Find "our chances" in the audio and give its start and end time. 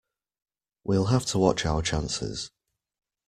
1.63-2.49